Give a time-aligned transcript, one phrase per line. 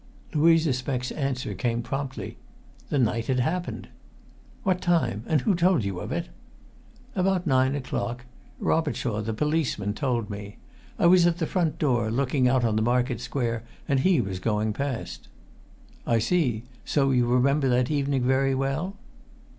[0.33, 2.35] Louisa Speck's answer came promptly:
[2.89, 3.87] "The night it happened."
[4.63, 6.29] "What time and who told you of it?"
[7.15, 8.25] "About nine o'clock.
[8.59, 10.57] Robertshaw, the policeman, told me.
[10.97, 14.39] I was at the front door, looking out on the market square, and he was
[14.39, 15.27] going past."
[16.07, 16.63] "I see.
[16.83, 18.95] So you remember that evening very well?"